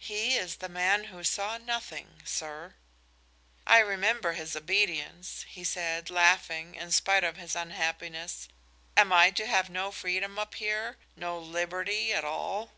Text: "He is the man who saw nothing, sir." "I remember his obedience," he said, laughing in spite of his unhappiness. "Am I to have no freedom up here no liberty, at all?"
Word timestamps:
"He 0.00 0.34
is 0.36 0.56
the 0.56 0.68
man 0.68 1.04
who 1.04 1.22
saw 1.22 1.56
nothing, 1.56 2.20
sir." 2.24 2.74
"I 3.64 3.78
remember 3.78 4.32
his 4.32 4.56
obedience," 4.56 5.44
he 5.48 5.62
said, 5.62 6.10
laughing 6.10 6.74
in 6.74 6.90
spite 6.90 7.22
of 7.22 7.36
his 7.36 7.54
unhappiness. 7.54 8.48
"Am 8.96 9.12
I 9.12 9.30
to 9.30 9.46
have 9.46 9.70
no 9.70 9.92
freedom 9.92 10.36
up 10.36 10.56
here 10.56 10.96
no 11.14 11.38
liberty, 11.38 12.12
at 12.12 12.24
all?" 12.24 12.72